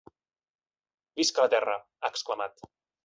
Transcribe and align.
Visca 1.21 1.45
la 1.45 1.51
terra, 1.55 1.77
ha 2.03 2.11
exclamat. 2.15 2.67